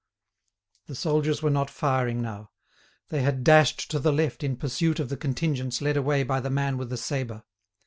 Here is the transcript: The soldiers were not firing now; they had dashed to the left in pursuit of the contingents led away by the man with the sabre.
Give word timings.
The 0.87 0.95
soldiers 0.95 1.43
were 1.43 1.51
not 1.51 1.69
firing 1.69 2.23
now; 2.23 2.49
they 3.09 3.21
had 3.21 3.43
dashed 3.43 3.91
to 3.91 3.99
the 3.99 4.11
left 4.11 4.43
in 4.43 4.55
pursuit 4.57 4.99
of 4.99 5.09
the 5.09 5.15
contingents 5.15 5.79
led 5.79 5.95
away 5.95 6.23
by 6.23 6.39
the 6.39 6.49
man 6.49 6.79
with 6.79 6.89
the 6.89 6.97
sabre. 6.97 7.43